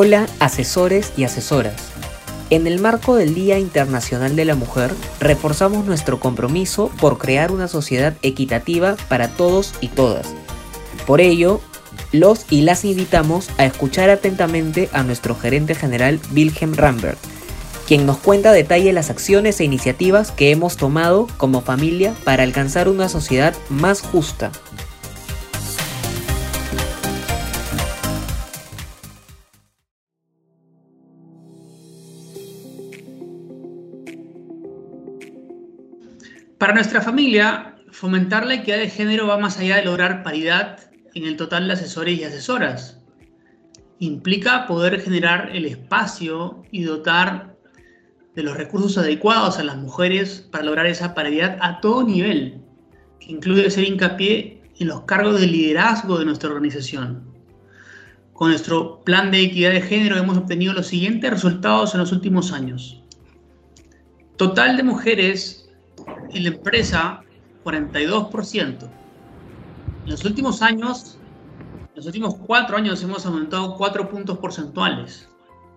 Hola, 0.00 0.28
asesores 0.38 1.12
y 1.16 1.24
asesoras. 1.24 1.74
En 2.50 2.68
el 2.68 2.78
marco 2.78 3.16
del 3.16 3.34
Día 3.34 3.58
Internacional 3.58 4.36
de 4.36 4.44
la 4.44 4.54
Mujer, 4.54 4.92
reforzamos 5.18 5.86
nuestro 5.86 6.20
compromiso 6.20 6.92
por 7.00 7.18
crear 7.18 7.50
una 7.50 7.66
sociedad 7.66 8.14
equitativa 8.22 8.94
para 9.08 9.26
todos 9.26 9.74
y 9.80 9.88
todas. 9.88 10.28
Por 11.04 11.20
ello, 11.20 11.60
los 12.12 12.46
y 12.48 12.62
las 12.62 12.84
invitamos 12.84 13.50
a 13.58 13.64
escuchar 13.64 14.08
atentamente 14.08 14.88
a 14.92 15.02
nuestro 15.02 15.34
gerente 15.34 15.74
general 15.74 16.20
Wilhelm 16.32 16.74
Rambert, 16.74 17.18
quien 17.88 18.06
nos 18.06 18.18
cuenta 18.18 18.50
a 18.50 18.52
detalle 18.52 18.92
las 18.92 19.10
acciones 19.10 19.58
e 19.58 19.64
iniciativas 19.64 20.30
que 20.30 20.52
hemos 20.52 20.76
tomado 20.76 21.26
como 21.38 21.60
familia 21.60 22.14
para 22.22 22.44
alcanzar 22.44 22.88
una 22.88 23.08
sociedad 23.08 23.52
más 23.68 24.02
justa. 24.02 24.52
Para 36.68 36.80
nuestra 36.80 37.00
familia, 37.00 37.76
fomentar 37.92 38.44
la 38.46 38.56
equidad 38.56 38.76
de 38.76 38.90
género 38.90 39.26
va 39.26 39.38
más 39.38 39.56
allá 39.56 39.76
de 39.76 39.86
lograr 39.86 40.22
paridad 40.22 40.78
en 41.14 41.24
el 41.24 41.38
total 41.38 41.66
de 41.66 41.72
asesores 41.72 42.18
y 42.18 42.24
asesoras. 42.24 43.00
Implica 44.00 44.66
poder 44.66 45.00
generar 45.00 45.48
el 45.56 45.64
espacio 45.64 46.62
y 46.70 46.82
dotar 46.82 47.56
de 48.34 48.42
los 48.42 48.54
recursos 48.54 48.98
adecuados 48.98 49.58
a 49.58 49.64
las 49.64 49.78
mujeres 49.78 50.46
para 50.52 50.64
lograr 50.64 50.84
esa 50.84 51.14
paridad 51.14 51.56
a 51.62 51.80
todo 51.80 52.04
nivel, 52.04 52.60
que 53.18 53.32
incluye 53.32 53.66
hacer 53.66 53.84
hincapié 53.84 54.60
en 54.78 54.88
los 54.88 55.04
cargos 55.04 55.40
de 55.40 55.46
liderazgo 55.46 56.18
de 56.18 56.26
nuestra 56.26 56.50
organización. 56.50 57.32
Con 58.34 58.50
nuestro 58.50 59.02
plan 59.04 59.30
de 59.30 59.40
equidad 59.40 59.70
de 59.70 59.80
género 59.80 60.18
hemos 60.18 60.36
obtenido 60.36 60.74
los 60.74 60.88
siguientes 60.88 61.30
resultados 61.30 61.94
en 61.94 62.00
los 62.00 62.12
últimos 62.12 62.52
años. 62.52 63.02
Total 64.36 64.76
de 64.76 64.82
mujeres 64.82 65.64
en 66.32 66.42
la 66.44 66.50
empresa 66.50 67.22
42%. 67.64 68.90
En 70.04 70.10
los 70.10 70.24
últimos 70.24 70.62
años, 70.62 71.18
en 71.80 71.96
los 71.96 72.06
últimos 72.06 72.36
cuatro 72.36 72.76
años 72.76 73.02
hemos 73.02 73.26
aumentado 73.26 73.76
cuatro 73.76 74.08
puntos 74.08 74.38
porcentuales. 74.38 75.28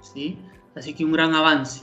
¿sí? 0.00 0.38
Así 0.74 0.94
que 0.94 1.04
un 1.04 1.12
gran 1.12 1.34
avance. 1.34 1.82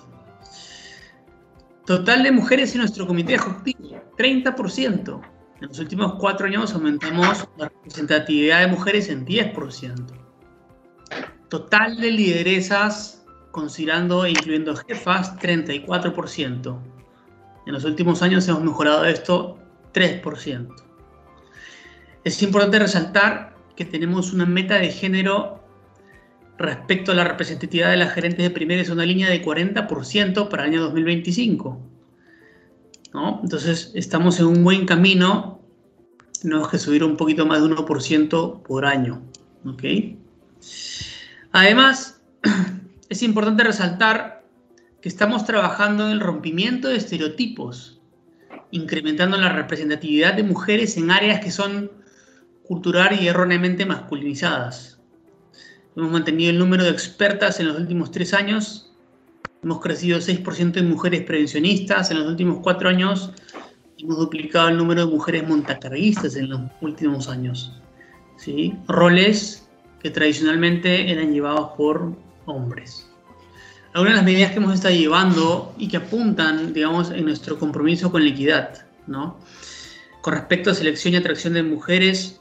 Total 1.85 2.23
de 2.23 2.31
mujeres 2.31 2.73
en 2.73 2.81
nuestro 2.81 3.05
comité 3.05 3.35
ejecutivo, 3.35 4.01
30%. 4.17 5.21
En 5.61 5.67
los 5.67 5.79
últimos 5.79 6.15
cuatro 6.15 6.47
años 6.47 6.73
aumentamos 6.73 7.47
la 7.57 7.69
representatividad 7.69 8.61
de 8.61 8.67
mujeres 8.67 9.09
en 9.09 9.25
10%. 9.25 10.05
Total 11.49 11.97
de 11.97 12.11
lideresas, 12.11 13.25
considerando 13.51 14.25
e 14.25 14.31
incluyendo 14.31 14.75
jefas, 14.75 15.37
34%. 15.37 16.79
En 17.65 17.73
los 17.73 17.85
últimos 17.85 18.21
años 18.21 18.47
hemos 18.47 18.63
mejorado 18.63 19.05
esto 19.05 19.57
3%. 19.93 20.73
Es 22.23 22.41
importante 22.41 22.79
resaltar 22.79 23.55
que 23.75 23.85
tenemos 23.85 24.33
una 24.33 24.45
meta 24.45 24.75
de 24.75 24.89
género 24.89 25.63
respecto 26.57 27.11
a 27.11 27.15
la 27.15 27.23
representatividad 27.23 27.91
de 27.91 27.97
las 27.97 28.13
gerentes 28.13 28.43
de 28.43 28.49
primera 28.49 28.81
y 28.81 28.85
segunda 28.85 29.05
línea 29.05 29.29
de 29.29 29.43
40% 29.43 30.49
para 30.49 30.63
el 30.63 30.71
año 30.71 30.81
2025. 30.83 31.93
Entonces 33.43 33.91
estamos 33.93 34.39
en 34.39 34.47
un 34.47 34.63
buen 34.63 34.85
camino, 34.85 35.61
tenemos 36.41 36.69
que 36.69 36.79
subir 36.79 37.03
un 37.03 37.15
poquito 37.15 37.45
más 37.45 37.61
de 37.61 37.69
1% 37.69 38.63
por 38.63 38.85
año. 38.85 39.21
Además, 41.51 42.21
es 43.09 43.21
importante 43.21 43.63
resaltar 43.63 44.42
que 45.03 45.09
estamos 45.09 45.43
trabajando 45.43 46.05
en 46.05 46.13
el 46.13 46.21
rompimiento 46.21 46.87
de 46.87 46.95
estereotipos, 46.95 47.99
incrementando 48.71 49.35
la 49.35 49.49
representatividad 49.49 50.33
de 50.33 50.43
mujeres 50.43 50.95
en 50.95 51.11
áreas 51.11 51.43
que 51.43 51.51
son 51.51 51.91
cultural 52.63 53.21
y 53.21 53.27
erróneamente 53.27 53.85
masculinizadas. 53.85 55.01
Hemos 55.97 56.09
mantenido 56.09 56.51
el 56.51 56.57
número 56.57 56.85
de 56.85 56.91
expertas 56.91 57.59
en 57.59 57.67
los 57.67 57.77
últimos 57.77 58.11
tres 58.11 58.33
años, 58.33 58.93
hemos 59.61 59.81
crecido 59.81 60.19
6% 60.19 60.77
en 60.77 60.89
mujeres 60.89 61.23
prevencionistas, 61.23 62.09
en 62.09 62.19
los 62.19 62.27
últimos 62.29 62.59
cuatro 62.63 62.87
años 62.87 63.33
hemos 63.97 64.17
duplicado 64.17 64.69
el 64.69 64.77
número 64.77 65.05
de 65.05 65.11
mujeres 65.11 65.45
montacarguistas 65.45 66.37
en 66.37 66.47
los 66.47 66.61
últimos 66.79 67.27
años. 67.27 67.73
¿sí? 68.37 68.73
Roles 68.87 69.67
que 70.01 70.11
tradicionalmente 70.11 71.11
eran 71.11 71.33
llevados 71.33 71.71
por 71.75 72.15
hombres 72.45 73.12
algunas 73.93 74.13
de 74.13 74.17
las 74.17 74.25
medidas 74.25 74.51
que 74.51 74.57
hemos 74.57 74.73
estado 74.73 74.95
llevando 74.95 75.73
y 75.77 75.87
que 75.87 75.97
apuntan, 75.97 76.73
digamos, 76.73 77.11
en 77.11 77.25
nuestro 77.25 77.59
compromiso 77.59 78.11
con 78.11 78.23
la 78.23 78.31
equidad, 78.31 78.85
¿no? 79.05 79.37
Con 80.21 80.33
respecto 80.33 80.71
a 80.71 80.73
selección 80.73 81.13
y 81.13 81.17
atracción 81.17 81.53
de 81.53 81.63
mujeres, 81.63 82.39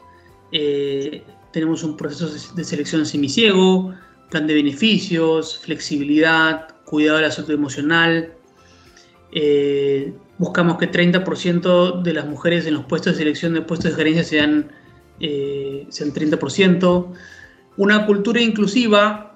eh, 0.51 1.25
tenemos 1.53 1.83
un 1.83 1.97
proceso 1.97 2.31
de 2.55 2.65
selección 2.65 3.05
semiciego, 3.05 3.95
plan 4.31 4.47
de 4.47 4.55
beneficios, 4.55 5.59
flexibilidad, 5.59 6.69
cuidado 6.87 7.19
de 7.19 7.25
la 7.25 7.31
salud 7.31 7.51
emocional. 7.51 8.33
Eh, 9.33 10.15
buscamos 10.39 10.79
que 10.79 10.91
30% 10.91 12.03
de 12.03 12.15
las 12.15 12.27
mujeres 12.27 12.65
en 12.67 12.75
los 12.75 12.87
puestos 12.87 13.13
de 13.13 13.19
selección 13.19 13.53
de 13.53 13.61
puestos 13.61 13.91
de 13.91 13.97
gerencia 13.97 14.25
sean, 14.25 14.73
eh, 15.21 15.87
sean 15.91 16.13
30%. 16.13 17.13
Una 17.77 18.07
cultura 18.07 18.41
inclusiva 18.41 19.32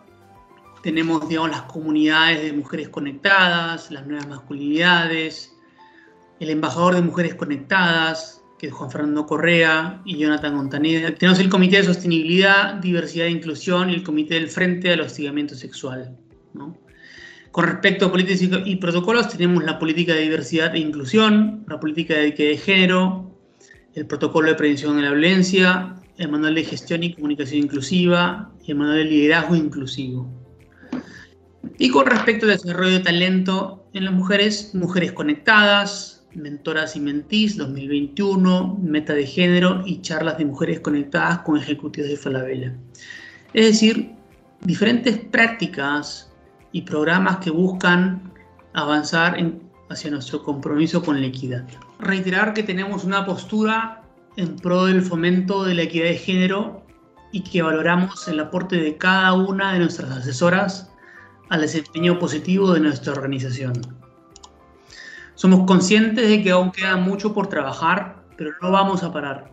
tenemos, 0.83 1.29
digamos, 1.29 1.51
las 1.51 1.63
comunidades 1.63 2.43
de 2.43 2.53
mujeres 2.53 2.89
conectadas, 2.89 3.91
las 3.91 4.07
nuevas 4.07 4.29
masculinidades, 4.29 5.57
el 6.41 6.51
embajador 6.51 6.95
de 6.95 7.03
mujeres 7.03 7.35
conectadas, 7.35 8.43
que 8.59 8.69
es 8.69 8.73
Juan 8.73 8.91
Fernando 8.91 9.27
Correa 9.27 10.01
y 10.05 10.19
Jonathan 10.19 10.55
Montaneda. 10.55 11.15
Tenemos 11.15 11.39
el 11.41 11.49
Comité 11.49 11.79
de 11.79 11.85
Sostenibilidad, 11.85 12.75
Diversidad 12.75 13.27
e 13.27 13.31
Inclusión 13.31 13.91
y 13.91 13.95
el 13.95 14.03
Comité 14.03 14.35
del 14.35 14.49
Frente 14.49 14.93
al 14.93 15.01
Hostigamiento 15.01 15.55
Sexual. 15.55 16.17
Con 17.51 17.65
respecto 17.65 18.07
a 18.07 18.11
políticas 18.11 18.43
y 18.67 18.77
protocolos, 18.77 19.29
tenemos 19.29 19.65
la 19.65 19.79
política 19.79 20.15
de 20.15 20.23
diversidad 20.23 20.75
e 20.75 20.79
inclusión, 20.79 21.65
la 21.69 21.81
política 21.81 22.15
de 22.15 22.29
equidad 22.29 22.51
de 22.51 22.57
género, 22.59 23.39
el 23.95 24.07
protocolo 24.07 24.49
de 24.49 24.55
prevención 24.55 24.97
de 24.97 25.03
la 25.03 25.11
violencia, 25.11 25.97
el 26.19 26.31
manual 26.31 26.55
de 26.55 26.65
gestión 26.65 27.03
y 27.03 27.15
comunicación 27.15 27.63
inclusiva 27.63 28.53
y 28.65 28.73
el 28.73 28.79
manual 28.79 28.99
de 28.99 29.05
liderazgo 29.05 29.57
inclusivo. 29.57 30.46
Y 31.79 31.91
con 31.91 32.07
respecto 32.07 32.47
al 32.47 32.53
desarrollo 32.53 32.93
de 32.93 33.01
talento 33.01 33.89
en 33.93 34.05
las 34.05 34.15
mujeres, 34.15 34.75
Mujeres 34.75 35.13
Conectadas, 35.13 36.27
Mentoras 36.35 36.97
y 36.97 37.01
Mentís 37.01 37.57
2021, 37.57 38.79
Meta 38.83 39.15
de 39.15 39.27
Género 39.27 39.83
y 39.87 40.01
charlas 40.03 40.39
de 40.39 40.45
mujeres 40.45 40.81
conectadas 40.81 41.39
con 41.41 41.57
ejecutivos 41.57 42.11
de 42.11 42.17
Falabella. 42.17 42.75
Es 43.55 43.67
decir, 43.67 44.13
diferentes 44.61 45.19
prácticas 45.19 46.31
y 46.73 46.83
programas 46.83 47.39
que 47.39 47.51
buscan 47.51 48.33
avanzar 48.75 49.37
hacia 49.89 50.11
nuestro 50.11 50.43
compromiso 50.43 51.03
con 51.03 51.21
la 51.21 51.27
equidad. 51.27 51.65
Reiterar 51.99 52.53
que 52.53 52.63
tenemos 52.63 53.05
una 53.05 53.25
postura 53.25 54.03
en 54.37 54.57
pro 54.57 54.85
del 54.85 55.01
fomento 55.01 55.65
de 55.65 55.75
la 55.75 55.83
equidad 55.83 56.07
de 56.07 56.17
género 56.17 56.85
y 57.33 57.41
que 57.41 57.63
valoramos 57.63 58.29
el 58.29 58.41
aporte 58.41 58.77
de 58.77 58.97
cada 58.97 59.33
una 59.33 59.73
de 59.73 59.79
nuestras 59.79 60.11
asesoras 60.11 60.93
al 61.49 61.61
desempeño 61.61 62.19
positivo 62.19 62.73
de 62.73 62.81
nuestra 62.81 63.13
organización. 63.13 63.75
Somos 65.35 65.67
conscientes 65.67 66.29
de 66.29 66.43
que 66.43 66.51
aún 66.51 66.73
queda 66.73 66.97
mucho 66.97 67.35
por 67.35 67.49
trabajar, 67.49 68.25
pero 68.37 68.53
no 68.63 68.71
vamos 68.71 69.03
a 69.03 69.13
parar. 69.13 69.53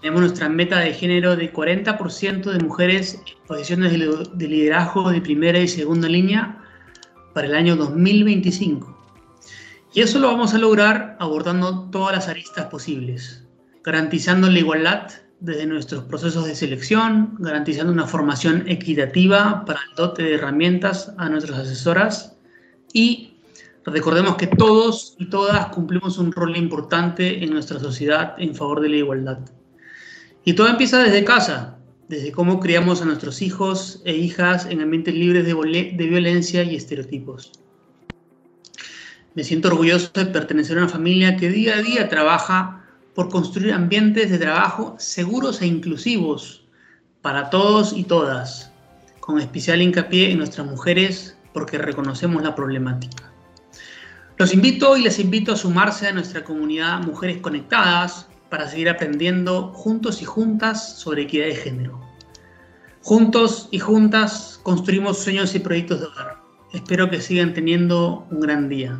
Tenemos 0.00 0.20
nuestra 0.20 0.48
meta 0.48 0.78
de 0.78 0.94
género 0.94 1.34
de 1.34 1.52
40% 1.52 2.52
de 2.52 2.64
mujeres 2.64 3.20
en 3.26 3.46
posiciones 3.46 3.92
de 3.92 4.48
liderazgo 4.48 5.10
de 5.10 5.20
primera 5.20 5.58
y 5.58 5.66
segunda 5.66 6.08
línea 6.08 6.62
para 7.34 7.48
el 7.48 7.56
año 7.56 7.74
2025. 7.74 8.96
Y 9.94 10.00
eso 10.02 10.20
lo 10.20 10.28
vamos 10.28 10.54
a 10.54 10.58
lograr 10.58 11.16
abordando 11.18 11.88
todas 11.90 12.14
las 12.14 12.28
aristas 12.28 12.66
posibles, 12.66 13.44
garantizando 13.82 14.48
la 14.48 14.58
igualdad 14.60 15.10
desde 15.40 15.66
nuestros 15.66 16.04
procesos 16.04 16.46
de 16.46 16.54
selección, 16.54 17.36
garantizando 17.38 17.92
una 17.92 18.06
formación 18.06 18.64
equitativa 18.68 19.64
para 19.64 19.80
el 19.88 19.94
dote 19.94 20.24
de 20.24 20.34
herramientas 20.34 21.12
a 21.16 21.28
nuestras 21.28 21.60
asesoras 21.60 22.36
y 22.92 23.34
recordemos 23.84 24.36
que 24.36 24.48
todos 24.48 25.14
y 25.18 25.26
todas 25.26 25.66
cumplimos 25.66 26.18
un 26.18 26.32
rol 26.32 26.56
importante 26.56 27.44
en 27.44 27.50
nuestra 27.50 27.78
sociedad 27.78 28.34
en 28.38 28.54
favor 28.54 28.80
de 28.80 28.88
la 28.88 28.96
igualdad. 28.96 29.38
Y 30.44 30.54
todo 30.54 30.68
empieza 30.68 31.02
desde 31.02 31.24
casa, 31.24 31.78
desde 32.08 32.32
cómo 32.32 32.58
criamos 32.58 33.00
a 33.00 33.04
nuestros 33.04 33.40
hijos 33.42 34.02
e 34.04 34.16
hijas 34.16 34.66
en 34.66 34.80
ambientes 34.80 35.14
libres 35.14 35.44
de, 35.44 35.54
de 35.54 36.06
violencia 36.06 36.64
y 36.64 36.74
estereotipos. 36.74 37.52
Me 39.34 39.44
siento 39.44 39.68
orgulloso 39.68 40.10
de 40.14 40.26
pertenecer 40.26 40.78
a 40.78 40.82
una 40.82 40.88
familia 40.88 41.36
que 41.36 41.48
día 41.48 41.76
a 41.76 41.82
día 41.82 42.08
trabaja 42.08 42.87
por 43.18 43.30
construir 43.30 43.72
ambientes 43.72 44.30
de 44.30 44.38
trabajo 44.38 44.94
seguros 44.96 45.60
e 45.60 45.66
inclusivos 45.66 46.62
para 47.20 47.50
todos 47.50 47.92
y 47.92 48.04
todas, 48.04 48.70
con 49.18 49.40
especial 49.40 49.82
hincapié 49.82 50.30
en 50.30 50.38
nuestras 50.38 50.64
mujeres 50.64 51.36
porque 51.52 51.78
reconocemos 51.78 52.44
la 52.44 52.54
problemática. 52.54 53.32
Los 54.36 54.54
invito 54.54 54.96
y 54.96 55.02
les 55.02 55.18
invito 55.18 55.50
a 55.50 55.56
sumarse 55.56 56.06
a 56.06 56.12
nuestra 56.12 56.44
comunidad 56.44 57.02
Mujeres 57.02 57.38
Conectadas 57.38 58.28
para 58.50 58.68
seguir 58.68 58.88
aprendiendo 58.88 59.72
juntos 59.72 60.22
y 60.22 60.24
juntas 60.24 60.96
sobre 60.96 61.22
equidad 61.22 61.46
de 61.46 61.56
género. 61.56 62.00
Juntos 63.02 63.66
y 63.72 63.80
juntas 63.80 64.60
construimos 64.62 65.18
sueños 65.18 65.56
y 65.56 65.58
proyectos 65.58 65.98
de 65.98 66.06
hogar. 66.06 66.36
Espero 66.72 67.10
que 67.10 67.20
sigan 67.20 67.52
teniendo 67.52 68.28
un 68.30 68.38
gran 68.38 68.68
día. 68.68 68.96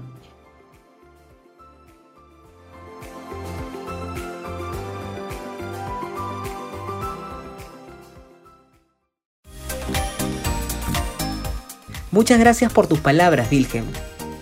Muchas 12.10 12.38
gracias 12.38 12.72
por 12.72 12.86
tus 12.86 13.00
palabras, 13.00 13.48
Wilhelm. 13.50 13.86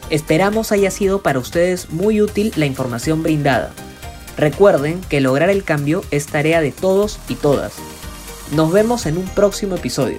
Esperamos 0.09 0.71
haya 0.71 0.91
sido 0.91 1.23
para 1.23 1.41
ustedes 1.41 1.91
muy 1.91 2.21
útil 2.21 2.53
la 2.57 2.67
información 2.67 3.23
brindada. 3.23 3.73
Recuerden 4.37 5.01
que 5.09 5.21
lograr 5.21 5.51
el 5.51 5.65
cambio 5.65 6.05
es 6.11 6.27
tarea 6.27 6.61
de 6.61 6.71
todos 6.71 7.19
y 7.29 7.35
todas. 7.35 7.75
Nos 8.53 8.71
vemos 8.71 9.07
en 9.07 9.19
un 9.19 9.25
próximo 9.25 9.75
episodio. 9.75 10.19